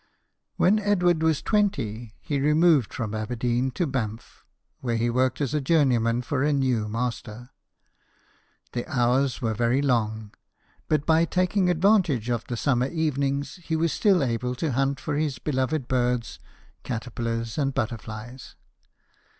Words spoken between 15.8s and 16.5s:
birds,